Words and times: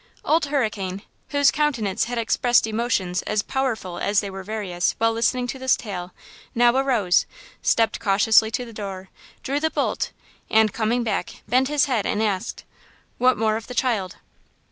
Old 0.25 0.45
Hurricane, 0.45 1.03
whose 1.29 1.51
countenance 1.51 2.05
had 2.05 2.17
expressed 2.17 2.65
emotions 2.65 3.21
as 3.27 3.43
powerful 3.43 3.99
as 3.99 4.19
they 4.19 4.31
were 4.31 4.41
various 4.41 4.95
while 4.97 5.13
listening 5.13 5.45
to 5.49 5.59
this 5.59 5.75
tale, 5.77 6.11
now 6.55 6.75
arose, 6.75 7.27
stepped 7.61 7.99
cautiously 7.99 8.49
to 8.49 8.65
the 8.65 8.73
door, 8.73 9.11
drew 9.43 9.59
the 9.59 9.69
bolt, 9.69 10.11
and, 10.49 10.73
coming 10.73 11.03
back, 11.03 11.43
bent 11.47 11.67
his 11.67 11.85
head 11.85 12.07
and 12.07 12.23
asked: 12.23 12.63
"What 13.19 13.37
more 13.37 13.57
of 13.57 13.67
the 13.67 13.75
child?" 13.75 14.15